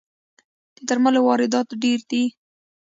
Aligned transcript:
د 0.75 0.77
درملو 0.87 1.19
واردات 1.27 1.67
ډیر 1.83 1.99
دي 2.09 2.23